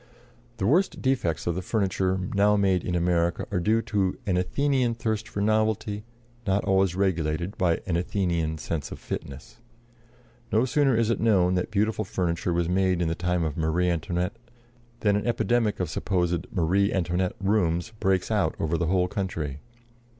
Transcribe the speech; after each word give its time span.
The 0.57 0.65
worst 0.65 0.99
defects 1.03 1.45
of 1.45 1.53
the 1.53 1.61
furniture 1.61 2.17
now 2.33 2.55
made 2.57 2.83
in 2.83 2.95
America 2.95 3.45
are 3.51 3.59
due 3.59 3.83
to 3.83 4.17
an 4.25 4.35
Athenian 4.35 4.95
thirst 4.95 5.27
for 5.29 5.41
novelty, 5.41 6.05
not 6.47 6.65
always 6.65 6.95
regulated 6.95 7.55
by 7.55 7.81
an 7.85 7.95
Athenian 7.95 8.57
sense 8.57 8.91
of 8.91 8.97
fitness. 8.97 9.59
No 10.51 10.65
sooner 10.65 10.95
is 10.97 11.11
it 11.11 11.19
known 11.19 11.53
that 11.53 11.69
beautiful 11.69 12.03
furniture 12.03 12.51
was 12.51 12.67
made 12.67 12.99
in 12.99 13.09
the 13.09 13.13
time 13.13 13.43
of 13.43 13.55
Marie 13.55 13.91
Antoinette 13.91 14.37
than 15.01 15.15
an 15.15 15.27
epidemic 15.27 15.79
of 15.79 15.87
supposed 15.87 16.47
"Marie 16.51 16.91
Antoinette" 16.91 17.35
rooms 17.39 17.93
breaks 17.99 18.31
out 18.31 18.55
over 18.59 18.79
the 18.79 18.87
whole 18.87 19.07
country. 19.07 19.59